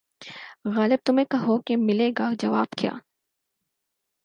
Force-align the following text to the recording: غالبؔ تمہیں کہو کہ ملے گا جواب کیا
غالبؔ 0.75 0.99
تمہیں 1.05 1.25
کہو 1.31 1.57
کہ 1.61 1.77
ملے 1.77 2.09
گا 2.19 2.31
جواب 2.39 2.69
کیا 2.77 2.91